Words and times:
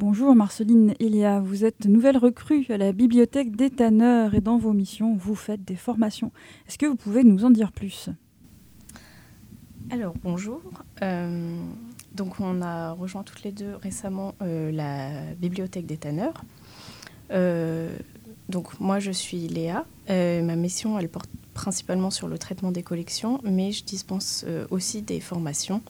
Bonjour 0.00 0.34
Marceline 0.34 0.94
Elia, 0.98 1.40
vous 1.40 1.66
êtes 1.66 1.84
nouvelle 1.84 2.16
recrue 2.16 2.64
à 2.70 2.78
la 2.78 2.92
bibliothèque 2.92 3.54
des 3.54 3.68
Tanneurs 3.68 4.34
et 4.34 4.40
dans 4.40 4.56
vos 4.56 4.72
missions, 4.72 5.14
vous 5.14 5.34
faites 5.34 5.62
des 5.62 5.76
formations. 5.76 6.32
Est-ce 6.66 6.78
que 6.78 6.86
vous 6.86 6.96
pouvez 6.96 7.22
nous 7.22 7.44
en 7.44 7.50
dire 7.50 7.70
plus? 7.70 8.08
Alors 9.90 10.14
bonjour. 10.22 10.62
Euh, 11.02 11.54
donc 12.14 12.40
on 12.40 12.62
a 12.62 12.92
rejoint 12.92 13.24
toutes 13.24 13.42
les 13.42 13.52
deux 13.52 13.74
récemment 13.76 14.34
euh, 14.40 14.72
la 14.72 15.34
bibliothèque 15.34 15.84
des 15.84 15.98
Tanneurs. 15.98 16.44
Euh, 17.30 17.94
donc 18.48 18.80
moi 18.80 19.00
je 19.00 19.10
suis 19.10 19.48
Léa. 19.48 19.84
ma 20.08 20.56
mission 20.56 20.98
elle 20.98 21.10
porte 21.10 21.28
principalement 21.52 22.10
sur 22.10 22.26
le 22.26 22.38
traitement 22.38 22.72
des 22.72 22.82
collections, 22.82 23.38
mais 23.44 23.70
je 23.70 23.84
dispense 23.84 24.46
aussi 24.70 25.02
des 25.02 25.20
formations 25.20 25.82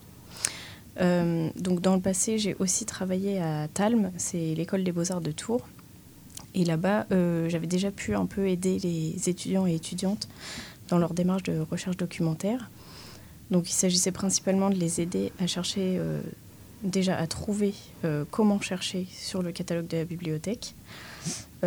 euh, 0.98 1.50
donc 1.57 1.80
dans 1.80 1.95
le 1.95 2.00
passé, 2.00 2.38
j'ai 2.38 2.54
aussi 2.59 2.84
travaillé 2.84 3.40
à 3.40 3.68
Talm, 3.68 4.11
c'est 4.16 4.54
l'école 4.54 4.84
des 4.84 4.93
beaux-arts 4.93 5.20
de 5.20 5.32
Tours. 5.32 5.66
Et 6.54 6.64
là-bas, 6.64 7.07
euh, 7.13 7.49
j'avais 7.49 7.68
déjà 7.68 7.90
pu 7.90 8.14
un 8.14 8.26
peu 8.26 8.49
aider 8.49 8.79
les 8.80 9.29
étudiants 9.29 9.66
et 9.66 9.75
étudiantes 9.75 10.29
dans 10.89 10.99
leur 10.99 11.14
démarche 11.14 11.44
de 11.44 11.61
recherche 11.61 11.96
documentaire. 11.96 12.71
Donc 13.50 13.68
il 13.68 13.72
s'agissait 13.72 14.13
principalement 14.13 14.71
de 14.71 14.75
les 14.75 15.00
aider 15.00 15.32
à 15.39 15.46
chercher, 15.46 15.96
euh, 15.99 16.21
déjà 16.82 17.16
à 17.16 17.27
trouver 17.27 17.75
comment 18.30 18.61
chercher 18.61 19.07
sur 19.13 19.43
le 19.43 19.52
catalogue 19.52 19.86
de 19.86 19.99
la 19.99 20.04
bibliothèque 20.04 20.75
et 21.63 21.66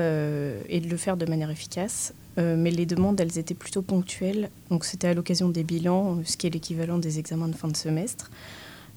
de 0.79 0.89
le 0.89 0.97
faire 0.97 1.17
de 1.17 1.25
manière 1.25 1.49
efficace. 1.49 2.13
mais 2.37 2.71
les 2.71 2.85
demandes, 2.85 3.19
elles 3.19 3.37
étaient 3.37 3.53
plutôt 3.53 3.81
ponctuelles. 3.81 4.49
Donc 4.69 4.85
c'était 4.85 5.09
à 5.09 5.13
l'occasion 5.13 5.49
des 5.49 5.63
bilans, 5.63 6.19
ce 6.25 6.35
qui 6.35 6.47
est 6.47 6.49
l'équivalent 6.49 6.97
des 6.97 7.19
examens 7.19 7.47
de 7.47 7.55
fin 7.55 7.67
de 7.67 7.77
semestre. 7.77 8.31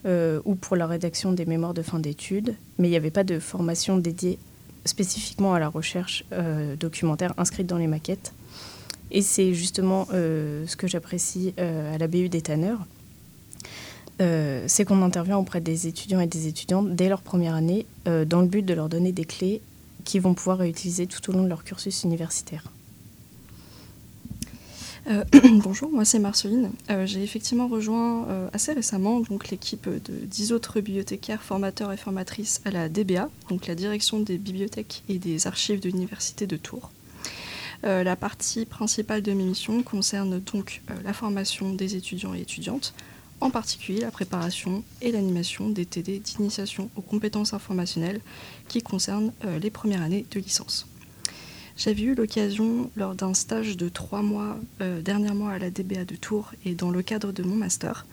Euh, 0.06 0.40
ou 0.44 0.54
pour 0.54 0.76
la 0.76 0.86
rédaction 0.86 1.32
des 1.32 1.46
mémoires 1.46 1.74
de 1.74 1.82
fin 1.82 1.98
d'études, 1.98 2.54
mais 2.78 2.86
il 2.86 2.90
n'y 2.92 2.96
avait 2.96 3.10
pas 3.10 3.24
de 3.24 3.40
formation 3.40 3.96
dédiée 3.96 4.38
spécifiquement 4.84 5.52
à 5.52 5.58
la 5.58 5.66
recherche 5.66 6.24
euh, 6.32 6.76
documentaire 6.76 7.34
inscrite 7.38 7.66
dans 7.66 7.76
les 7.76 7.88
maquettes. 7.88 8.32
Et 9.10 9.20
c'est 9.20 9.52
justement 9.52 10.06
euh, 10.12 10.64
ce 10.68 10.76
que 10.76 10.86
j'apprécie 10.86 11.54
à 11.58 11.98
la 11.98 12.06
BU 12.06 12.28
des 12.28 12.40
tanneurs, 12.40 12.78
c'est 14.18 14.84
qu'on 14.86 15.02
intervient 15.02 15.38
auprès 15.38 15.60
des 15.60 15.88
étudiants 15.88 16.20
et 16.20 16.26
des 16.26 16.46
étudiantes 16.46 16.94
dès 16.94 17.08
leur 17.08 17.20
première 17.20 17.54
année 17.54 17.84
dans 18.04 18.40
le 18.40 18.46
but 18.46 18.62
de 18.62 18.74
leur 18.74 18.88
donner 18.88 19.12
des 19.12 19.24
clés 19.24 19.60
qu'ils 20.04 20.22
vont 20.22 20.34
pouvoir 20.34 20.58
réutiliser 20.58 21.06
tout 21.06 21.30
au 21.30 21.34
long 21.34 21.42
de 21.42 21.48
leur 21.48 21.64
cursus 21.64 22.04
universitaire. 22.04 22.64
Euh, 25.08 25.24
bonjour, 25.62 25.90
moi 25.90 26.04
c'est 26.04 26.18
Marceline. 26.18 26.70
Euh, 26.90 27.06
j'ai 27.06 27.22
effectivement 27.22 27.68
rejoint 27.68 28.26
euh, 28.28 28.48
assez 28.52 28.72
récemment 28.72 29.22
l'équipe 29.50 29.88
de 29.88 30.12
10 30.26 30.52
autres 30.52 30.80
bibliothécaires, 30.80 31.42
formateurs 31.42 31.92
et 31.92 31.96
formatrices 31.96 32.60
à 32.64 32.70
la 32.70 32.88
DBA, 32.88 33.28
donc 33.48 33.66
la 33.66 33.74
direction 33.74 34.20
des 34.20 34.36
bibliothèques 34.38 35.04
et 35.08 35.18
des 35.18 35.46
archives 35.46 35.80
de 35.80 35.88
l'université 35.88 36.46
de 36.46 36.56
Tours. 36.56 36.90
la 37.82 38.16
partie 38.16 38.64
principale 38.64 39.22
de 39.22 39.32
mes 39.32 39.44
missions 39.44 39.82
concerne 39.82 40.40
donc 40.40 40.82
la 41.04 41.12
formation 41.12 41.72
des 41.72 41.94
étudiants 41.94 42.34
et 42.34 42.40
étudiantes, 42.40 42.94
en 43.40 43.50
particulier 43.50 44.00
la 44.00 44.10
préparation 44.10 44.82
et 45.02 45.12
l'animation 45.12 45.68
des 45.68 45.86
TD 45.86 46.18
d'initiation 46.18 46.90
aux 46.96 47.02
compétences 47.02 47.52
informationnelles 47.52 48.20
qui 48.68 48.82
concernent 48.82 49.32
les 49.60 49.70
premières 49.70 50.02
années 50.02 50.26
de 50.30 50.40
licence. 50.40 50.86
J'avais 51.76 52.02
eu 52.02 52.14
l'occasion, 52.14 52.90
lors 52.96 53.14
d'un 53.14 53.34
stage 53.34 53.76
de 53.76 53.90
trois 53.90 54.22
mois 54.22 54.58
euh, 54.80 55.02
dernièrement 55.02 55.48
à 55.48 55.58
la 55.58 55.70
DBA 55.70 56.06
de 56.06 56.16
Tours 56.16 56.52
et 56.64 56.74
dans 56.74 56.90
le 56.90 57.02
cadre 57.02 57.32
de 57.32 57.42
mon 57.42 57.54
master, 57.54 58.06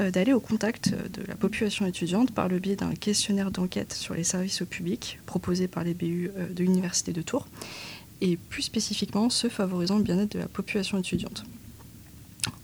euh, 0.00 0.10
d'aller 0.10 0.32
au 0.32 0.40
contact 0.40 0.90
de 0.90 1.22
la 1.28 1.36
population 1.36 1.86
étudiante 1.86 2.32
par 2.32 2.48
le 2.48 2.58
biais 2.58 2.74
d'un 2.74 2.94
questionnaire 2.94 3.52
d'enquête 3.52 3.92
sur 3.92 4.14
les 4.14 4.24
services 4.24 4.60
au 4.60 4.66
public 4.66 5.20
proposé 5.24 5.68
par 5.68 5.84
les 5.84 5.94
BU 5.94 6.32
euh, 6.36 6.48
de 6.48 6.64
l'Université 6.64 7.12
de 7.12 7.22
Tours, 7.22 7.46
et 8.20 8.36
plus 8.36 8.62
spécifiquement 8.62 9.30
ceux 9.30 9.50
favorisant 9.50 9.98
le 9.98 10.02
bien-être 10.02 10.32
de 10.32 10.40
la 10.40 10.48
population 10.48 10.98
étudiante. 10.98 11.44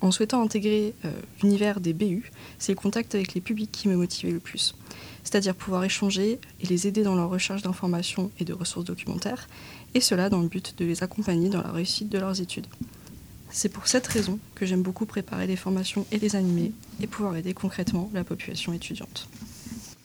En 0.03 0.11
souhaitant 0.11 0.43
intégrer 0.43 0.95
l'univers 1.43 1.81
des 1.81 1.93
BU, 1.93 2.31
c'est 2.59 2.73
le 2.73 2.77
contact 2.77 3.15
avec 3.15 3.35
les 3.35 3.41
publics 3.41 3.73
qui 3.73 3.89
me 3.89 3.97
motivait 3.97 4.33
le 4.33 4.41
plus 4.41 4.75
c'est-à-dire 5.23 5.55
pouvoir 5.55 5.85
échanger 5.85 6.39
et 6.61 6.67
les 6.67 6.87
aider 6.87 7.03
dans 7.03 7.15
leur 7.15 7.31
recherche 7.31 7.63
d'informations 7.63 8.31
et 8.39 8.45
de 8.45 8.53
ressources 8.53 8.87
documentaires, 8.87 9.49
et 9.95 10.01
cela 10.01 10.29
dans 10.29 10.41
le 10.41 10.49
but 10.49 10.75
de 10.79 10.85
les 10.85 11.03
accompagner 11.03 11.49
dans 11.49 11.63
la 11.63 11.73
réussite 11.73 12.09
de 12.09 12.19
leurs 12.19 12.41
études. 12.41 12.67
C'est 13.51 13.69
pour 13.69 13.87
cette 13.87 14.07
raison 14.07 14.39
que 14.55 14.65
j'aime 14.65 14.83
beaucoup 14.83 15.07
préparer 15.07 15.47
les 15.47 15.57
formations 15.57 16.07
et 16.11 16.19
les 16.19 16.37
animer, 16.37 16.73
et 17.01 17.07
pouvoir 17.07 17.37
aider 17.37 17.55
concrètement 17.55 18.11
la 18.15 18.25
population 18.25 18.73
étudiante. 18.73 19.29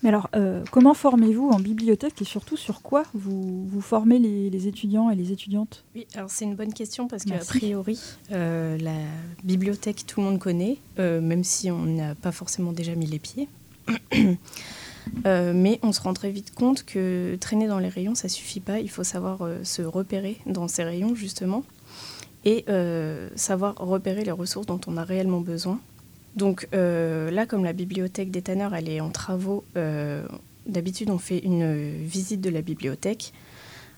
Mais 0.07 0.13
alors, 0.13 0.29
euh, 0.37 0.63
comment 0.71 0.93
formez-vous 0.93 1.49
en 1.49 1.59
bibliothèque 1.59 2.21
et 2.21 2.23
surtout 2.23 2.55
sur 2.55 2.81
quoi 2.81 3.03
vous, 3.13 3.67
vous 3.67 3.81
formez 3.81 4.19
les, 4.19 4.67
étudiants 4.67 5.09
et 5.09 5.15
les 5.15 5.33
étudiantes? 5.33 5.83
Oui, 5.95 6.07
alors 6.15 6.29
c'est 6.29 6.45
une 6.45 6.55
bonne 6.55 6.71
question 6.71 7.09
parce 7.09 7.25
qu'a 7.25 7.39
priori, 7.39 7.99
euh, 8.31 8.77
la 8.77 8.95
bibliothèque, 9.43 10.05
tout 10.07 10.21
le 10.21 10.27
monde 10.27 10.39
connaît, 10.39 10.77
euh, 10.97 11.19
même 11.19 11.43
si 11.43 11.71
on 11.71 11.83
n'a 11.83 12.15
pas 12.15 12.31
forcément 12.31 12.71
déjà 12.71 12.95
mis 12.95 13.05
les 13.05 13.19
pieds. 13.19 13.49
Mais 15.25 15.77
on 15.83 15.91
se 15.91 15.99
rend 15.99 16.13
très 16.13 16.31
vite 16.31 16.55
compte 16.55 16.85
que 16.85 17.35
traîner 17.41 17.67
dans 17.67 17.79
les 17.79 17.89
rayons, 17.89 18.15
ça 18.15 18.29
suffit 18.29 18.61
pas. 18.61 18.79
Il 18.79 18.89
faut 18.89 19.03
savoir 19.03 19.39
se 19.63 19.81
repérer 19.81 20.37
dans 20.45 20.69
ces 20.69 20.85
rayons, 20.85 21.15
justement, 21.15 21.65
et 22.45 22.63
savoir 23.35 23.75
repérer 23.75 24.23
les 24.23 24.31
ressources 24.31 24.67
dont 24.67 24.79
on 24.87 24.95
a 24.95 25.03
réellement 25.03 25.41
besoin. 25.41 25.81
Donc 26.37 26.67
là, 26.71 27.45
comme 27.45 27.63
la 27.63 27.73
bibliothèque 27.73 28.31
des 28.31 28.41
tanneurs, 28.41 28.73
elle 28.73 28.89
est 28.89 29.01
en 29.01 29.09
travaux, 29.09 29.65
d'habitude, 30.65 31.09
on 31.09 31.17
fait 31.17 31.39
une 31.39 32.03
visite 32.03 32.41
de 32.41 32.49
la 32.49 32.61
bibliothèque. 32.61 33.33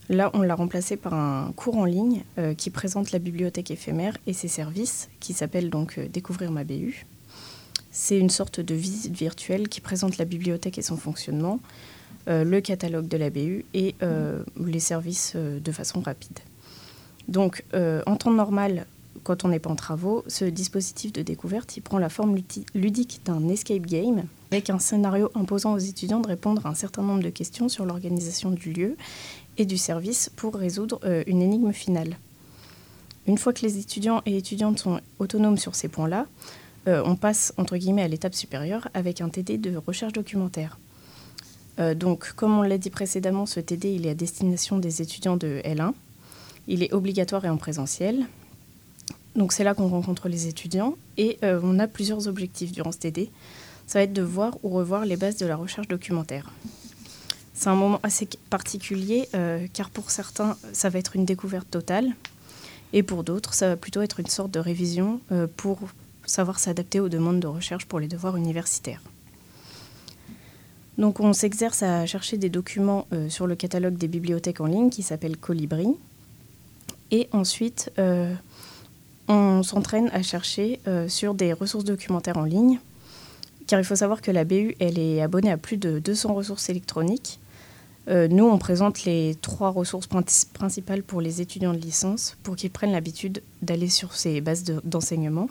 Là, 0.10 0.32
on 0.34 0.42
l'a 0.42 0.56
remplacée 0.56 0.98
par 0.98 1.14
un 1.14 1.52
cours 1.56 1.78
en 1.78 1.86
ligne 1.86 2.24
qui 2.58 2.70
présente 2.70 3.12
la 3.12 3.20
bibliothèque 3.20 3.72
éphémère 3.72 4.18
et 4.26 4.34
ses 4.34 4.48
services, 4.48 5.10
qui 5.20 5.34
s'appelle 5.34 5.70
donc 5.70 6.00
Découvrir 6.00 6.52
ma 6.52 6.64
BU. 6.64 7.06
C'est 7.92 8.18
une 8.18 8.30
sorte 8.30 8.60
de 8.60 8.76
visite 8.76 9.16
virtuelle 9.16 9.68
qui 9.68 9.82
présente 9.82 10.18
la 10.18 10.26
bibliothèque 10.26 10.78
et 10.78 10.82
son 10.82 10.98
fonctionnement, 10.98 11.60
euh, 12.28 12.44
le 12.44 12.62
catalogue 12.62 13.08
de 13.08 13.18
la 13.18 13.30
BU 13.30 13.66
et 13.74 13.96
euh, 14.04 14.44
les 14.64 14.80
services 14.80 15.34
euh, 15.36 15.60
de 15.60 15.72
façon 15.72 16.00
rapide. 16.00 16.40
Donc, 17.28 17.64
en 17.74 18.16
temps 18.16 18.32
normal, 18.32 18.88
quand 19.24 19.46
on 19.46 19.50
n'est 19.50 19.60
pas 19.60 19.70
en 19.70 19.76
travaux, 19.76 20.24
ce 20.28 20.46
dispositif 20.46 21.14
de 21.14 21.22
découverte, 21.22 21.80
prend 21.84 22.00
la 22.00 22.10
forme 22.10 22.38
ludique 22.74 23.22
d'un 23.26 23.48
escape 23.50 23.86
game 23.86 24.24
avec 24.52 24.70
un 24.70 24.80
scénario 24.80 25.30
imposant 25.36 25.74
aux 25.74 25.80
étudiants 25.80 26.20
de 26.20 26.28
répondre 26.28 26.66
à 26.66 26.70
un 26.70 26.76
certain 26.76 27.04
nombre 27.04 27.22
de 27.22 27.30
questions 27.30 27.70
sur 27.70 27.86
l'organisation 27.86 28.52
du 28.52 28.74
lieu 28.74 28.98
et 29.58 29.66
du 29.66 29.78
service 29.78 30.30
pour 30.36 30.56
résoudre 30.56 31.00
une 31.28 31.42
énigme 31.42 31.74
finale. 31.74 32.18
Une 33.28 33.38
fois 33.38 33.54
que 33.54 33.62
les 33.62 33.78
étudiants 33.78 34.24
et 34.26 34.38
étudiantes 34.38 34.80
sont 34.80 35.02
autonomes 35.20 35.58
sur 35.58 35.76
ces 35.76 35.88
points-là, 35.88 36.26
euh, 36.88 37.04
on 37.06 37.16
passe 37.16 37.54
entre 37.58 37.78
guillemets 37.78 38.02
à 38.02 38.08
l'étape 38.08 38.34
supérieure 38.34 38.88
avec 38.96 39.22
un 39.22 39.30
TD 39.30 39.58
de 39.60 39.78
recherche 39.78 40.14
documentaire. 40.14 40.80
Euh, 41.80 41.94
donc, 41.94 42.34
comme 42.34 42.58
on 42.58 42.64
l'a 42.64 42.78
dit 42.78 42.90
précédemment, 42.90 43.46
ce 43.46 43.60
TD 43.60 43.94
il 43.94 44.08
est 44.08 44.12
à 44.12 44.16
destination 44.16 44.80
des 44.80 45.02
étudiants 45.02 45.38
de 45.38 45.62
L1. 45.64 45.94
Il 46.68 46.82
est 46.82 46.94
obligatoire 46.94 47.46
et 47.46 47.50
en 47.50 47.58
présentiel. 47.58 48.26
Donc 49.40 49.54
c'est 49.54 49.64
là 49.64 49.74
qu'on 49.74 49.88
rencontre 49.88 50.30
les 50.30 50.46
étudiants 50.46 50.96
et 51.18 51.40
euh, 51.44 51.60
on 51.64 51.80
a 51.80 51.88
plusieurs 51.88 52.28
objectifs 52.28 52.72
durant 52.72 52.92
ce 52.92 53.00
TD. 53.00 53.32
Ça 53.88 53.98
va 53.98 54.04
être 54.04 54.14
de 54.14 54.22
voir 54.22 54.60
ou 54.62 54.70
revoir 54.70 55.06
les 55.06 55.18
bases 55.18 55.38
de 55.38 55.48
la 55.48 55.56
recherche 55.56 55.88
documentaire. 55.88 56.52
C'est 57.56 57.70
un 57.70 57.76
moment 57.76 58.00
assez 58.04 58.30
particulier 58.52 59.28
car 59.74 59.90
pour 59.90 60.12
certains, 60.12 60.56
ça 60.72 60.90
va 60.90 61.00
être 61.00 61.16
une 61.18 61.26
découverte 61.26 61.70
totale 61.70 62.08
et 62.94 63.04
pour 63.04 63.24
d'autres, 63.26 63.54
ça 63.54 63.68
va 63.68 63.76
plutôt 63.76 64.02
être 64.02 64.22
une 64.22 64.28
sorte 64.28 64.52
de 64.52 64.60
révision 64.60 65.20
pour 65.58 65.80
savoir 66.26 66.60
s'adapter 66.60 67.02
aux 67.02 67.10
demandes 67.10 67.42
de 67.42 67.48
recherche 67.48 67.86
pour 67.86 68.00
les 68.00 68.08
devoirs 68.08 68.38
universitaires. 68.38 69.02
Donc 71.00 71.22
on 71.22 71.32
s'exerce 71.32 71.82
à 71.82 72.06
chercher 72.06 72.38
des 72.38 72.50
documents 72.50 73.08
euh, 73.14 73.30
sur 73.30 73.48
le 73.48 73.56
catalogue 73.56 73.96
des 73.96 74.10
bibliothèques 74.10 74.60
en 74.60 74.66
ligne 74.66 74.90
qui 74.90 75.02
s'appelle 75.02 75.38
Colibri. 75.38 75.88
Et 77.12 77.30
ensuite, 77.32 77.90
euh, 77.98 78.36
on 79.30 79.64
s'entraîne 79.64 80.10
à 80.12 80.22
chercher 80.22 80.82
euh, 80.88 81.08
sur 81.08 81.34
des 81.34 81.54
ressources 81.54 81.86
documentaires 81.86 82.38
en 82.38 82.44
ligne. 82.44 82.80
Car 83.68 83.80
il 83.80 83.86
faut 83.86 83.96
savoir 83.96 84.22
que 84.22 84.32
la 84.32 84.44
BU, 84.44 84.76
est 84.82 85.22
abonnée 85.22 85.52
à 85.52 85.58
plus 85.58 85.78
de 85.78 86.00
200 86.00 86.34
ressources 86.34 86.70
électroniques. 86.70 87.40
nous, 88.08 88.46
on 88.46 88.58
présente 88.58 89.04
les 89.04 89.36
trois 89.40 89.70
ressources 89.70 90.08
principales 90.54 91.04
pour 91.04 91.22
les 91.22 91.42
étudiants 91.42 91.74
de 91.74 91.78
licence 91.78 92.36
pour 92.42 92.56
qu'ils 92.56 92.72
prennent 92.72 92.92
l'habitude 92.92 93.44
d'aller 93.62 93.88
sur 93.88 94.16
ces 94.16 94.42
bases 94.42 94.64
d'enseignement. 94.84 95.48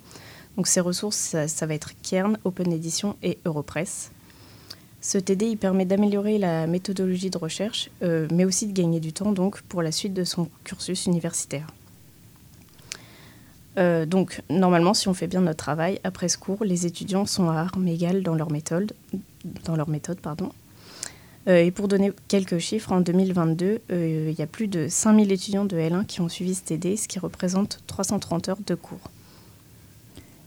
Donc 0.58 0.66
ces 0.66 0.80
ressources, 0.80 1.36
ça, 1.46 1.66
va 1.66 1.74
être 1.74 1.92
Kern, 2.02 2.36
Open 2.42 2.72
Edition 2.72 3.14
et 3.22 3.38
Europress. 3.44 4.10
Ce 5.00 5.16
TD 5.16 5.54
permet 5.54 5.84
d'améliorer 5.84 6.38
la 6.38 6.66
méthodologie 6.66 7.30
de 7.30 7.38
recherche, 7.38 7.90
euh, 8.02 8.26
mais 8.32 8.44
aussi 8.44 8.66
de 8.66 8.72
gagner 8.72 8.98
du 8.98 9.12
temps 9.12 9.30
donc 9.30 9.62
pour 9.62 9.82
la 9.82 9.92
suite 9.92 10.14
de 10.14 10.24
son 10.24 10.48
cursus 10.64 11.06
universitaire. 11.06 11.68
Euh, 13.78 14.06
donc 14.06 14.42
normalement, 14.50 14.94
si 14.94 15.08
on 15.08 15.14
fait 15.14 15.26
bien 15.26 15.40
notre 15.40 15.64
travail, 15.64 16.00
après 16.04 16.28
ce 16.28 16.36
cours, 16.36 16.64
les 16.64 16.86
étudiants 16.86 17.26
sont 17.26 17.48
à 17.48 17.54
armes 17.54 17.88
égales 17.88 18.22
dans 18.22 18.34
leur 18.34 18.50
méthode. 18.50 18.92
Dans 19.64 19.76
leur 19.76 19.88
méthode 19.88 20.18
pardon. 20.20 20.50
et 21.46 21.70
pour 21.70 21.88
donner 21.88 22.12
quelques 22.26 22.58
chiffres, 22.58 22.92
en 22.92 23.00
2022, 23.00 23.80
il 23.90 24.32
y 24.32 24.42
a 24.42 24.46
plus 24.46 24.68
de 24.68 24.88
5000 24.88 25.32
étudiants 25.32 25.64
de 25.64 25.76
L1 25.76 26.04
qui 26.04 26.20
ont 26.20 26.28
suivi 26.28 26.54
ce 26.54 26.62
TD, 26.62 26.96
ce 26.96 27.08
qui 27.08 27.18
représente 27.18 27.80
330 27.86 28.48
heures 28.48 28.58
de 28.66 28.74
cours. 28.74 29.10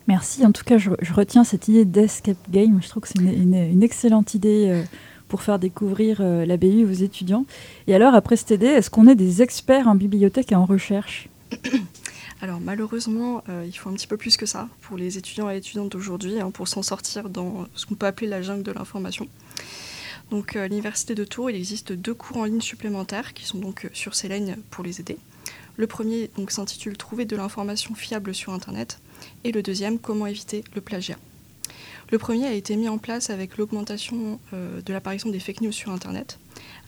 Merci. 0.08 0.46
En 0.46 0.52
tout 0.52 0.64
cas, 0.64 0.78
je, 0.78 0.90
retiens 1.14 1.44
cette 1.44 1.68
idée 1.68 1.86
d'escape 1.86 2.38
game. 2.50 2.80
Je 2.82 2.90
trouve 2.90 3.04
que 3.04 3.08
c'est 3.08 3.20
une, 3.20 3.84
excellente 3.84 4.34
idée 4.34 4.68
euh, 4.70 4.84
pour 5.28 5.42
faire 5.42 5.60
découvrir 5.60 6.18
euh, 6.20 6.46
la 6.46 6.58
BU 6.58 6.86
aux 6.86 6.92
étudiants. 6.92 7.46
Et 7.88 7.96
alors, 7.96 8.14
après 8.14 8.36
ce 8.36 8.46
TD, 8.46 8.66
est-ce 8.66 8.90
qu'on 8.90 9.08
est 9.08 9.16
des 9.16 9.42
experts 9.42 9.88
en 9.88 9.96
bibliothèque 9.96 10.52
et 10.52 10.56
en 10.56 10.66
recherche? 10.66 11.30
alors 12.42 12.60
malheureusement, 12.60 13.44
euh, 13.50 13.64
il 13.68 13.74
faut 13.74 13.90
un 13.90 13.94
petit 13.94 14.08
peu 14.08 14.18
plus 14.18 14.36
que 14.36 14.48
ça 14.48 14.68
pour 14.82 14.98
les 14.98 15.20
étudiants 15.20 15.50
et 15.52 15.58
étudiantes 15.58 15.92
d'aujourd'hui, 15.92 16.40
hein, 16.40 16.50
pour 16.50 16.68
s'en 16.68 16.82
sortir 16.82 17.30
dans 17.30 17.68
ce 17.76 17.86
qu'on 17.86 17.94
peut 17.94 18.08
appeler 18.08 18.28
la 18.28 18.42
jungle 18.42 18.64
de 18.64 18.72
l'information. 18.72 19.28
Donc 20.32 20.56
à 20.56 20.68
l'université 20.68 21.14
de 21.14 21.24
Tours, 21.24 21.52
il 21.52 21.56
existe 21.56 21.92
deux 21.94 22.16
cours 22.16 22.38
en 22.38 22.46
ligne 22.46 22.62
supplémentaires 22.62 23.34
qui 23.34 23.46
sont 23.46 23.60
donc 23.60 23.90
sur 23.94 24.16
ces 24.16 24.28
lignes 24.28 24.56
pour 24.72 24.84
les 24.84 25.00
aider. 25.00 25.18
Le 25.78 25.88
premier 25.88 26.32
s'intitule 26.48 26.98
Trouver 26.98 27.26
de 27.26 27.36
l'information 27.36 27.94
fiable 27.94 28.34
sur 28.34 28.54
Internet 28.54 29.00
et 29.44 29.52
le 29.52 29.62
deuxième, 29.62 30.00
comment 30.00 30.26
éviter 30.26 30.64
le 30.74 30.82
plagiat. 30.82 31.18
Le 32.12 32.18
premier 32.18 32.48
a 32.48 32.54
été 32.54 32.76
mis 32.76 32.90
en 32.90 32.98
place 32.98 33.30
avec 33.30 33.58
l'augmentation 33.58 34.40
euh, 34.54 34.82
de 34.82 34.92
l'apparition 34.92 35.30
des 35.30 35.40
fake 35.40 35.62
news 35.62 35.72
sur 35.72 35.92
Internet. 35.92 36.40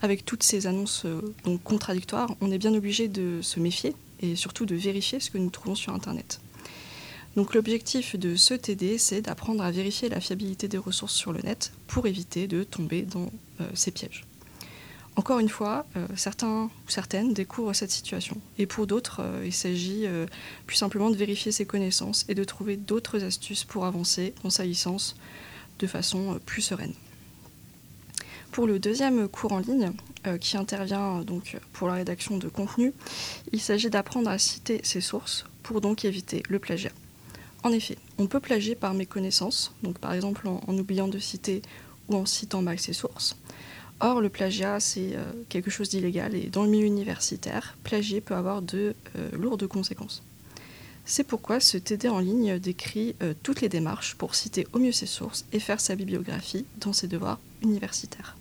Avec 0.02 0.26
toutes 0.26 0.44
ces 0.44 0.68
annonces 0.68 1.04
euh, 1.06 1.22
donc 1.46 1.64
contradictoires, 1.64 2.36
on 2.42 2.52
est 2.52 2.58
bien 2.58 2.74
obligé 2.74 3.08
de 3.08 3.40
se 3.42 3.60
méfier 3.60 3.96
et 4.24 4.36
surtout 4.36 4.66
de 4.66 4.76
vérifier 4.76 5.20
ce 5.20 5.30
que 5.30 5.38
nous 5.38 5.50
trouvons 5.50 5.76
sur 5.76 5.94
Internet. 5.94 6.40
Donc 7.36 7.56
l'objectif 7.56 8.16
de 8.16 8.36
ce 8.36 8.54
TD, 8.54 8.98
c'est 8.98 9.22
d'apprendre 9.22 9.64
à 9.64 9.72
vérifier 9.72 10.08
la 10.08 10.20
fiabilité 10.20 10.68
des 10.68 10.78
ressources 10.78 11.16
sur 11.16 11.34
le 11.34 11.42
net 11.42 11.74
pour 11.88 12.06
éviter 12.06 12.48
de 12.48 12.64
tomber 12.64 13.02
dans 13.02 13.32
euh, 13.60 13.66
ces 13.74 13.92
pièges. 13.92 14.26
Encore 15.16 15.40
une 15.40 15.50
fois, 15.50 15.86
euh, 15.96 16.08
certains 16.16 16.66
ou 16.66 16.90
certaines 16.90 17.34
découvrent 17.34 17.74
cette 17.74 17.92
situation. 17.92 18.38
Et 18.58 18.66
pour 18.66 18.88
d'autres, 18.88 19.22
euh, 19.22 19.44
il 19.46 19.54
s'agit 19.54 20.06
plus 20.68 20.76
simplement 20.76 21.10
de 21.10 21.16
vérifier 21.16 21.52
ses 21.52 21.66
connaissances 21.66 22.26
et 22.30 22.36
de 22.36 22.44
trouver 22.44 22.78
d'autres 22.78 23.24
astuces 23.24 23.64
pour 23.64 23.86
avancer 23.86 24.34
dans 24.44 24.50
sa 24.50 24.66
licence 24.66 25.16
de 25.80 25.88
façon 25.88 26.40
plus 26.46 26.62
sereine. 26.62 26.94
Pour 28.52 28.68
le 28.68 28.78
deuxième 28.78 29.28
cours 29.28 29.54
en 29.54 29.60
ligne, 29.60 29.92
qui 30.40 30.58
intervient 30.58 31.22
donc 31.22 31.58
pour 31.74 31.88
la 31.88 31.96
rédaction 31.96 32.38
de 32.38 32.48
contenu, 32.48 32.94
il 33.52 33.60
s'agit 33.60 33.90
d'apprendre 33.90 34.30
à 34.30 34.38
citer 34.38 34.80
ses 34.84 35.02
sources 35.02 35.46
pour 35.64 35.82
donc 35.82 36.06
éviter 36.06 36.44
le 36.50 36.60
plagiat. 36.60 36.92
En 37.64 37.72
effet, 37.72 37.98
on 38.18 38.28
peut 38.28 38.42
plagier 38.42 38.76
par 38.76 38.94
méconnaissance, 38.94 39.74
donc 39.84 39.98
par 39.98 40.14
exemple 40.14 40.48
en, 40.48 40.78
oubliant 40.78 41.08
de 41.08 41.18
citer 41.18 41.62
ou 42.10 42.16
en 42.16 42.26
citant 42.26 42.62
mal 42.62 42.78
ses 42.78 42.92
sources. 42.92 43.38
Or, 44.02 44.20
le 44.20 44.28
plagiat, 44.28 44.82
c'est 44.82 45.16
euh, 45.16 45.24
quelque 45.48 45.72
chose 45.72 45.90
d'illégal 45.90 46.36
et 46.36 46.50
dans 46.50 46.64
le 46.64 46.70
milieu 46.70 46.86
universitaire, 46.86 47.78
plagier 47.84 48.20
peut 48.20 48.36
avoir 48.36 48.62
de 48.62 48.96
euh, 49.16 49.30
lourdes 49.32 49.66
conséquences. 49.68 50.24
C'est 51.06 51.24
pourquoi 51.24 51.62
ce 51.62 51.78
TD 51.78 52.10
en 52.10 52.20
ligne 52.20 52.60
décrit 52.60 53.16
euh, 53.22 53.34
toutes 53.44 53.62
les 53.62 53.70
démarches 53.70 54.16
pour 54.16 54.36
citer 54.36 54.68
au 54.74 54.80
mieux 54.80 54.92
ses 54.92 55.06
sources 55.06 55.46
et 55.54 55.60
faire 55.60 55.80
sa 55.80 55.96
bibliographie 55.96 56.66
dans 56.78 56.92
ses 56.92 57.08
devoirs 57.08 57.40
universitaires. 57.62 58.36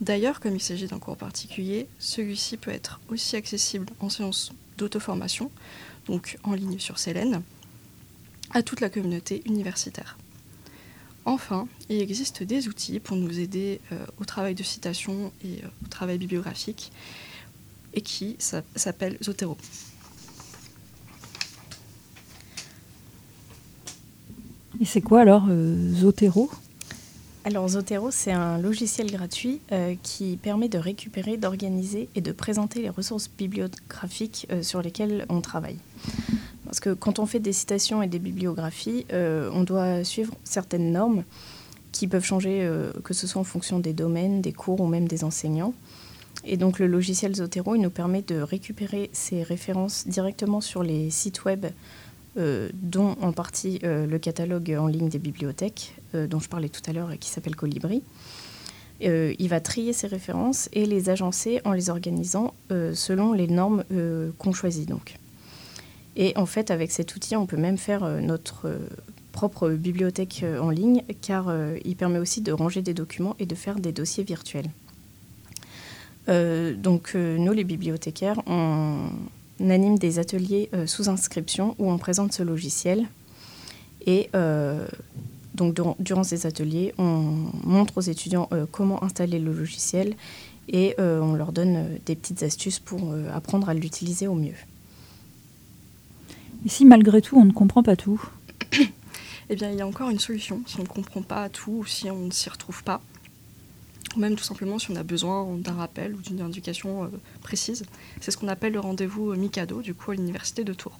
D'ailleurs, 0.00 0.40
comme 0.40 0.56
il 0.56 0.60
s'agit 0.60 0.86
d'un 0.86 0.98
cours 0.98 1.16
particulier, 1.16 1.86
celui-ci 1.98 2.56
peut 2.56 2.70
être 2.70 3.00
aussi 3.08 3.36
accessible 3.36 3.86
en 4.00 4.08
séance 4.08 4.52
d'auto-formation, 4.76 5.50
donc 6.06 6.36
en 6.42 6.52
ligne 6.52 6.78
sur 6.78 6.98
Célène, 6.98 7.42
à 8.50 8.62
toute 8.62 8.80
la 8.80 8.90
communauté 8.90 9.42
universitaire. 9.46 10.18
Enfin, 11.24 11.68
il 11.88 12.00
existe 12.02 12.42
des 12.42 12.68
outils 12.68 13.00
pour 13.00 13.16
nous 13.16 13.40
aider 13.40 13.80
euh, 13.92 14.06
au 14.20 14.24
travail 14.24 14.54
de 14.54 14.62
citation 14.62 15.32
et 15.42 15.64
euh, 15.64 15.68
au 15.84 15.88
travail 15.88 16.18
bibliographique, 16.18 16.92
et 17.94 18.02
qui 18.02 18.36
s'appellent 18.38 19.16
Zotero. 19.22 19.56
Et 24.80 24.84
c'est 24.84 25.00
quoi 25.00 25.20
alors 25.20 25.46
euh, 25.48 25.92
Zotero? 25.94 26.50
Alors 27.44 27.68
Zotero, 27.68 28.10
c'est 28.10 28.32
un 28.32 28.58
logiciel 28.58 29.10
gratuit 29.10 29.60
qui 30.02 30.38
permet 30.38 30.68
de 30.68 30.78
récupérer, 30.78 31.36
d'organiser 31.36 32.08
et 32.14 32.20
de 32.20 32.32
présenter 32.32 32.80
les 32.80 32.88
ressources 32.88 33.28
bibliographiques 33.28 34.48
sur 34.62 34.80
lesquelles 34.80 35.26
on 35.28 35.40
travaille. 35.42 35.78
Parce 36.74 36.80
que 36.80 36.90
quand 36.90 37.20
on 37.20 37.26
fait 37.26 37.38
des 37.38 37.52
citations 37.52 38.02
et 38.02 38.08
des 38.08 38.18
bibliographies, 38.18 39.06
euh, 39.12 39.48
on 39.52 39.62
doit 39.62 40.02
suivre 40.02 40.34
certaines 40.42 40.90
normes 40.90 41.22
qui 41.92 42.08
peuvent 42.08 42.24
changer, 42.24 42.62
euh, 42.62 42.90
que 43.04 43.14
ce 43.14 43.28
soit 43.28 43.40
en 43.40 43.44
fonction 43.44 43.78
des 43.78 43.92
domaines, 43.92 44.40
des 44.40 44.52
cours 44.52 44.80
ou 44.80 44.88
même 44.88 45.06
des 45.06 45.22
enseignants. 45.22 45.72
Et 46.44 46.56
donc 46.56 46.80
le 46.80 46.88
logiciel 46.88 47.34
Zotero, 47.36 47.76
il 47.76 47.80
nous 47.80 47.90
permet 47.90 48.22
de 48.22 48.40
récupérer 48.40 49.08
ces 49.12 49.44
références 49.44 50.08
directement 50.08 50.60
sur 50.60 50.82
les 50.82 51.10
sites 51.10 51.44
web, 51.44 51.66
euh, 52.36 52.68
dont 52.74 53.16
en 53.20 53.32
partie 53.32 53.80
le 53.82 54.18
catalogue 54.18 54.76
en 54.78 54.86
ligne 54.86 55.08
des 55.08 55.18
bibliothèques, 55.18 55.96
dont 56.14 56.40
je 56.40 56.48
parlais 56.48 56.68
tout 56.68 56.82
à 56.86 56.92
l'heure 56.92 57.12
et 57.12 57.18
qui 57.18 57.30
s'appelle 57.30 57.56
Colibri. 57.56 58.02
il 59.00 59.48
va 59.48 59.60
trier 59.60 59.92
ces 59.92 60.06
références 60.06 60.68
et 60.72 60.86
les 60.86 61.10
agencer 61.10 61.60
en 61.64 61.72
les 61.72 61.90
organisant 61.90 62.54
selon 62.70 63.32
les 63.32 63.48
normes 63.48 63.84
qu'on 64.38 64.52
choisit 64.52 64.88
donc. 64.88 65.16
Et 66.16 66.32
en 66.36 66.46
fait, 66.46 66.70
avec 66.70 66.90
cet 66.92 67.14
outil, 67.16 67.36
on 67.36 67.46
peut 67.46 67.56
même 67.56 67.78
faire 67.78 68.04
euh, 68.04 68.20
notre 68.20 68.68
euh, 68.68 68.78
propre 69.32 69.70
bibliothèque 69.70 70.42
euh, 70.44 70.60
en 70.60 70.70
ligne, 70.70 71.02
car 71.20 71.52
il 71.84 71.96
permet 71.96 72.18
aussi 72.18 72.40
de 72.40 72.52
ranger 72.52 72.82
des 72.82 72.94
documents 72.94 73.34
et 73.38 73.46
de 73.46 73.54
faire 73.54 73.80
des 73.80 73.92
dossiers 73.92 74.24
virtuels. 74.24 74.70
donc 76.28 77.14
nous, 77.14 77.52
les 77.52 77.64
bibliothécaires, 77.64 78.40
on, 78.46 79.10
anime 79.60 79.98
des 79.98 80.18
ateliers 80.18 80.70
sous 80.86 81.08
inscription 81.08 81.74
où 81.78 81.90
on 81.90 81.98
présente 81.98 82.32
ce 82.32 82.42
logiciel. 82.42 83.06
Et 84.06 84.30
donc 85.54 85.74
durant, 86.00 86.24
ces 86.24 86.46
ateliers, 86.46 86.94
on 86.98 87.48
montre 87.64 87.98
aux 87.98 88.02
étudiants 88.02 88.48
comment 88.72 89.02
installer 89.04 89.38
le 89.38 89.52
logiciel 89.52 90.16
et 90.68 90.94
on 90.98 91.34
leur 91.34 91.52
donne 91.52 91.98
des 92.06 92.16
petites 92.16 92.42
astuces 92.42 92.78
pour 92.78 93.14
apprendre 93.32 93.68
à 93.68 93.74
l'utiliser 93.74 94.26
au 94.26 94.34
mieux. 94.34 94.56
Et 96.64 96.68
si 96.68 96.84
malgré 96.84 97.20
tout 97.20 97.36
on 97.36 97.44
ne 97.44 97.52
comprend 97.52 97.82
pas 97.82 97.96
tout 97.96 98.22
Eh 99.50 99.56
bien, 99.56 99.70
il 99.70 99.76
y 99.76 99.82
a 99.82 99.86
encore 99.86 100.10
une 100.10 100.18
solution 100.18 100.62
si 100.66 100.78
on 100.80 100.84
ne 100.84 100.88
comprend 100.88 101.22
pas 101.22 101.48
tout 101.48 101.72
ou 101.80 101.86
si 101.86 102.10
on 102.10 102.26
ne 102.26 102.30
s'y 102.30 102.48
retrouve 102.48 102.82
pas. 102.82 103.00
Ou 104.16 104.20
même 104.20 104.36
tout 104.36 104.44
simplement 104.44 104.78
si 104.78 104.90
on 104.90 104.96
a 104.96 105.02
besoin 105.02 105.44
d'un 105.56 105.72
rappel 105.72 106.14
ou 106.14 106.20
d'une 106.20 106.40
indication 106.40 107.04
euh, 107.04 107.08
précise. 107.42 107.84
C'est 108.20 108.30
ce 108.30 108.36
qu'on 108.36 108.48
appelle 108.48 108.72
le 108.72 108.80
rendez-vous 108.80 109.32
euh, 109.32 109.36
Mikado, 109.36 109.82
du 109.82 109.94
coup, 109.94 110.12
à 110.12 110.14
l'université 110.14 110.64
de 110.64 110.72
Tours. 110.72 110.96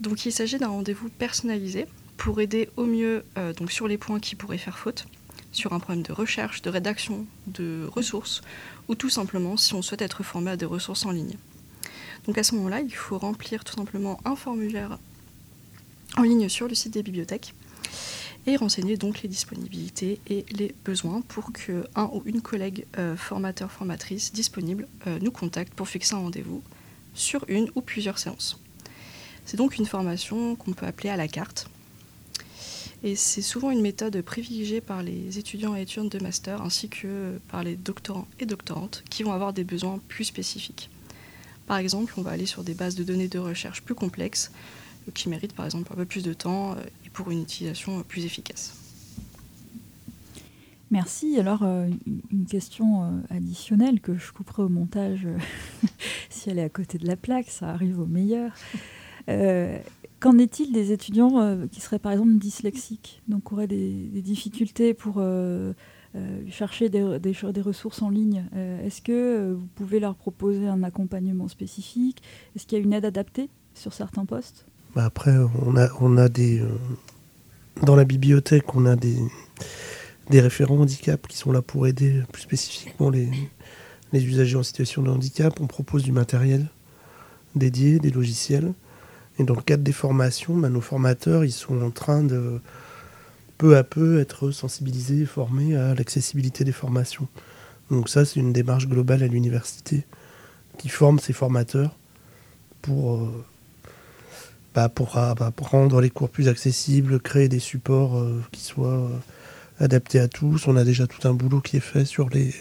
Donc, 0.00 0.26
il 0.26 0.32
s'agit 0.32 0.58
d'un 0.58 0.68
rendez-vous 0.68 1.08
personnalisé 1.08 1.86
pour 2.16 2.40
aider 2.40 2.68
au 2.76 2.84
mieux 2.84 3.24
euh, 3.38 3.52
donc 3.52 3.70
sur 3.70 3.88
les 3.88 3.98
points 3.98 4.20
qui 4.20 4.34
pourraient 4.34 4.58
faire 4.58 4.78
faute, 4.78 5.06
sur 5.52 5.72
un 5.72 5.78
problème 5.78 6.02
de 6.02 6.12
recherche, 6.12 6.62
de 6.62 6.70
rédaction, 6.70 7.26
de 7.46 7.88
ressources, 7.92 8.42
ou 8.88 8.94
tout 8.94 9.10
simplement 9.10 9.56
si 9.56 9.74
on 9.74 9.82
souhaite 9.82 10.02
être 10.02 10.22
formé 10.22 10.50
à 10.50 10.56
des 10.56 10.64
ressources 10.64 11.04
en 11.04 11.10
ligne. 11.10 11.36
Donc 12.26 12.38
à 12.38 12.42
ce 12.42 12.54
moment-là, 12.54 12.80
il 12.80 12.94
faut 12.94 13.18
remplir 13.18 13.64
tout 13.64 13.74
simplement 13.74 14.20
un 14.24 14.36
formulaire 14.36 14.98
en 16.16 16.22
ligne 16.22 16.48
sur 16.48 16.68
le 16.68 16.74
site 16.74 16.92
des 16.92 17.02
bibliothèques 17.02 17.54
et 18.46 18.56
renseigner 18.56 18.96
donc 18.96 19.22
les 19.22 19.28
disponibilités 19.28 20.20
et 20.28 20.44
les 20.50 20.74
besoins 20.84 21.20
pour 21.22 21.52
que 21.52 21.86
un 21.94 22.10
ou 22.12 22.22
une 22.24 22.42
collègue 22.42 22.86
euh, 22.98 23.16
formateur 23.16 23.70
formatrice 23.70 24.32
disponible 24.32 24.88
euh, 25.06 25.18
nous 25.20 25.30
contacte 25.30 25.74
pour 25.74 25.88
fixer 25.88 26.14
un 26.14 26.18
rendez-vous 26.18 26.62
sur 27.14 27.44
une 27.48 27.70
ou 27.74 27.80
plusieurs 27.80 28.18
séances. 28.18 28.58
C'est 29.44 29.56
donc 29.56 29.76
une 29.78 29.86
formation 29.86 30.56
qu'on 30.56 30.72
peut 30.72 30.86
appeler 30.86 31.10
à 31.10 31.16
la 31.16 31.28
carte. 31.28 31.68
Et 33.04 33.16
c'est 33.16 33.42
souvent 33.42 33.72
une 33.72 33.80
méthode 33.80 34.20
privilégiée 34.22 34.80
par 34.80 35.02
les 35.02 35.38
étudiants 35.38 35.74
et 35.74 35.82
étudiantes 35.82 36.12
de 36.12 36.22
master 36.22 36.62
ainsi 36.62 36.88
que 36.88 37.38
par 37.48 37.64
les 37.64 37.74
doctorants 37.74 38.28
et 38.38 38.46
doctorantes 38.46 39.02
qui 39.10 39.24
vont 39.24 39.32
avoir 39.32 39.52
des 39.52 39.64
besoins 39.64 40.00
plus 40.08 40.24
spécifiques. 40.24 40.88
Par 41.66 41.78
exemple, 41.78 42.14
on 42.16 42.22
va 42.22 42.30
aller 42.30 42.46
sur 42.46 42.62
des 42.62 42.74
bases 42.74 42.94
de 42.94 43.02
données 43.02 43.28
de 43.28 43.38
recherche 43.38 43.82
plus 43.82 43.94
complexes, 43.94 44.52
euh, 45.08 45.10
qui 45.12 45.28
méritent 45.28 45.54
par 45.54 45.64
exemple 45.64 45.92
un 45.92 45.96
peu 45.96 46.04
plus 46.04 46.22
de 46.22 46.32
temps 46.32 46.76
pour 47.12 47.30
une 47.30 47.42
utilisation 47.42 47.98
euh, 47.98 48.02
plus 48.02 48.24
efficace. 48.24 48.76
Merci. 50.90 51.38
Alors, 51.38 51.62
une 51.62 52.44
question 52.44 53.24
additionnelle 53.30 54.02
que 54.02 54.18
je 54.18 54.30
couperai 54.30 54.64
au 54.64 54.68
montage 54.68 55.26
si 56.28 56.50
elle 56.50 56.58
est 56.58 56.64
à 56.64 56.68
côté 56.68 56.98
de 56.98 57.06
la 57.06 57.16
plaque, 57.16 57.48
ça 57.48 57.70
arrive 57.70 57.98
au 57.98 58.04
meilleur. 58.04 58.52
Qu'en 60.20 60.36
est-il 60.36 60.70
des 60.70 60.92
étudiants 60.92 61.66
qui 61.68 61.80
seraient 61.80 61.98
par 61.98 62.12
exemple 62.12 62.34
dyslexiques, 62.34 63.22
donc 63.26 63.52
auraient 63.52 63.66
des, 63.66 64.20
difficultés 64.20 64.92
pour 64.92 65.22
euh, 66.14 66.42
chercher 66.50 66.90
des, 66.90 67.02
ressources 67.62 68.02
en 68.02 68.10
ligne. 68.10 68.44
Euh, 68.54 68.84
est-ce 68.84 69.00
que 69.00 69.12
euh, 69.12 69.54
vous 69.54 69.66
pouvez 69.74 69.98
leur 69.98 70.14
proposer 70.14 70.68
un 70.68 70.82
accompagnement 70.82 71.48
spécifique? 71.48 72.22
Est-ce 72.54 72.66
qu'il 72.66 72.76
y 72.76 72.80
a 72.82 72.84
une 72.84 72.92
aide 72.92 73.06
adaptée 73.06 73.48
sur 73.72 73.94
certains 73.94 74.26
postes? 74.26 74.66
Bah 74.94 75.04
Après, 75.04 75.34
on 75.64 75.76
a, 75.76 75.88
on 76.00 76.16
a 76.16 76.28
des. 76.28 76.62
dans 77.82 77.96
la 77.96 78.04
bibliothèque, 78.04 78.74
on 78.74 78.86
a 78.86 78.96
des, 78.96 79.16
des 80.30 80.40
référents 80.40 80.80
handicap 80.80 81.26
qui 81.26 81.36
sont 81.36 81.52
là 81.52 81.62
pour 81.62 81.86
aider 81.86 82.22
plus 82.32 82.42
spécifiquement 82.42 83.10
les, 83.10 83.28
les 84.12 84.24
usagers 84.24 84.56
en 84.56 84.62
situation 84.62 85.02
de 85.02 85.10
handicap. 85.10 85.60
On 85.60 85.66
propose 85.66 86.02
du 86.02 86.12
matériel 86.12 86.66
dédié, 87.54 87.98
des 87.98 88.10
logiciels. 88.10 88.72
Et 89.38 89.44
dans 89.44 89.54
le 89.54 89.62
cadre 89.62 89.82
des 89.82 89.92
formations, 89.92 90.56
bah, 90.56 90.68
nos 90.68 90.80
formateurs, 90.80 91.44
ils 91.44 91.52
sont 91.52 91.80
en 91.82 91.90
train 91.90 92.22
de 92.22 92.60
peu 93.58 93.76
à 93.76 93.84
peu 93.84 94.20
être 94.20 94.50
sensibilisés 94.50 95.20
et 95.20 95.26
formés 95.26 95.76
à 95.76 95.94
l'accessibilité 95.94 96.64
des 96.64 96.72
formations. 96.72 97.28
Donc 97.90 98.08
ça, 98.08 98.24
c'est 98.24 98.40
une 98.40 98.52
démarche 98.52 98.88
globale 98.88 99.22
à 99.22 99.26
l'université 99.26 100.04
qui 100.78 100.88
forme 100.88 101.18
ses 101.18 101.32
formateurs 101.32 101.96
pour, 102.80 103.16
euh, 103.16 103.44
pour, 104.94 105.12
rendre 105.70 106.00
les 106.00 106.10
cours 106.10 106.30
plus 106.30 106.48
accessibles, 106.48 107.20
créer 107.20 107.48
des 107.48 107.58
supports 107.58 108.18
euh, 108.18 108.42
qui 108.52 108.62
soient 108.62 108.88
euh, 108.88 109.18
adaptés 109.80 110.18
à 110.18 110.28
tous. 110.28 110.66
On 110.66 110.76
a 110.76 110.84
déjà 110.84 111.06
tout 111.06 111.26
un 111.28 111.34
boulot 111.34 111.60
qui 111.60 111.76
est 111.76 111.80
fait 111.80 112.04
sur 112.04 112.28
les, 112.30 112.54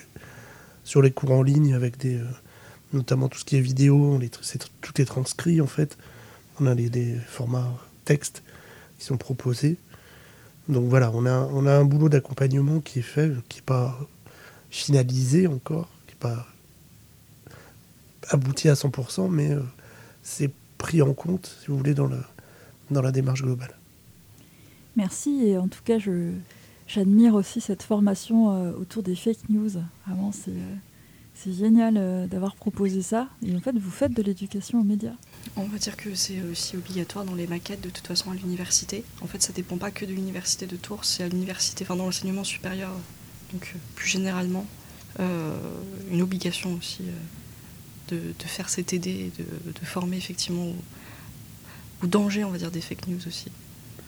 sur 0.83 1.01
les 1.01 1.11
cours 1.11 1.31
en 1.31 1.43
ligne 1.43 1.73
avec 1.73 1.97
des 1.97 2.19
notamment 2.93 3.29
tout 3.29 3.39
ce 3.39 3.45
qui 3.45 3.55
est 3.55 3.61
vidéo, 3.61 4.19
tout 4.81 5.01
est 5.01 5.05
transcrit 5.05 5.61
en 5.61 5.67
fait. 5.67 5.97
On 6.59 6.67
a 6.67 6.75
des 6.75 7.15
formats 7.27 7.73
texte 8.03 8.43
qui 8.99 9.05
sont 9.05 9.17
proposés. 9.17 9.77
Donc 10.69 10.87
voilà, 10.89 11.11
on 11.13 11.25
a, 11.25 11.47
on 11.53 11.65
a 11.65 11.73
un 11.73 11.85
boulot 11.85 12.09
d'accompagnement 12.09 12.79
qui 12.79 12.99
est 12.99 13.03
fait, 13.03 13.31
qui 13.49 13.59
n'est 13.59 13.65
pas 13.65 13.97
finalisé 14.69 15.47
encore, 15.47 15.89
qui 16.07 16.13
n'est 16.13 16.33
pas 16.33 16.47
abouti 18.29 18.69
à 18.69 18.73
100%, 18.73 19.29
mais 19.29 19.51
euh, 19.51 19.61
c'est 20.23 20.51
pris 20.81 21.01
en 21.01 21.13
compte, 21.13 21.45
si 21.61 21.67
vous 21.67 21.77
voulez, 21.77 21.93
dans 21.93 22.07
la, 22.07 22.21
dans 22.89 23.01
la 23.01 23.11
démarche 23.11 23.43
globale. 23.43 23.75
Merci, 24.95 25.45
et 25.45 25.57
en 25.57 25.67
tout 25.67 25.83
cas, 25.85 25.99
je, 25.99 26.31
j'admire 26.87 27.35
aussi 27.35 27.61
cette 27.61 27.83
formation 27.83 28.51
euh, 28.51 28.71
autour 28.73 29.03
des 29.03 29.15
fake 29.15 29.49
news. 29.49 29.69
Vraiment, 30.05 30.31
c'est, 30.31 30.51
euh, 30.51 30.75
c'est 31.35 31.53
génial 31.53 32.27
d'avoir 32.27 32.55
proposé 32.55 33.01
ça. 33.01 33.29
Et 33.45 33.55
en 33.55 33.59
fait, 33.59 33.75
vous 33.77 33.91
faites 33.91 34.13
de 34.13 34.21
l'éducation 34.21 34.81
aux 34.81 34.83
médias. 34.83 35.15
On 35.55 35.65
va 35.65 35.77
dire 35.77 35.95
que 35.97 36.13
c'est 36.15 36.41
aussi 36.51 36.77
obligatoire 36.77 37.25
dans 37.25 37.35
les 37.35 37.47
maquettes 37.47 37.81
de 37.81 37.89
toute 37.89 38.07
façon 38.07 38.31
à 38.31 38.35
l'université. 38.35 39.03
En 39.21 39.27
fait, 39.27 39.41
ça 39.41 39.53
dépend 39.53 39.77
pas 39.77 39.91
que 39.91 40.05
de 40.05 40.11
l'université 40.11 40.65
de 40.65 40.75
Tours, 40.75 41.05
c'est 41.05 41.23
à 41.23 41.27
l'université, 41.27 41.83
enfin 41.85 41.95
dans 41.95 42.05
l'enseignement 42.05 42.43
supérieur, 42.43 42.91
donc 43.53 43.71
euh, 43.73 43.79
plus 43.95 44.09
généralement, 44.09 44.65
euh, 45.19 45.55
une 46.11 46.21
obligation 46.21 46.73
aussi 46.75 47.03
de, 48.09 48.33
faire 48.45 48.69
cet 48.69 48.93
aider, 48.93 49.31
de, 49.37 49.71
de 49.71 49.85
former 49.85 50.17
effectivement 50.17 50.65
au, 50.65 50.75
au 52.03 52.07
danger, 52.07 52.43
on 52.43 52.51
va 52.51 52.57
dire, 52.57 52.71
des 52.71 52.81
fake 52.81 53.07
news 53.07 53.27
aussi. 53.27 53.51